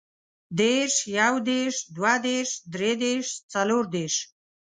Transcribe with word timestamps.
دېرش، 0.59 0.95
يودېرش، 1.17 1.77
دوهدېرش، 1.95 2.51
دريدېرش، 2.73 3.29
څلوردېرش 3.51 4.15